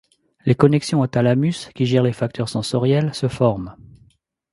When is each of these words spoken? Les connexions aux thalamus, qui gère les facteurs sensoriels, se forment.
Les 0.47 0.55
connexions 0.55 1.01
aux 1.01 1.05
thalamus, 1.05 1.69
qui 1.75 1.85
gère 1.85 2.01
les 2.01 2.11
facteurs 2.11 2.49
sensoriels, 2.49 3.13
se 3.13 3.27
forment. 3.27 3.75